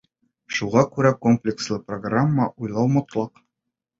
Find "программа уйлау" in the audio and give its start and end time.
1.91-2.91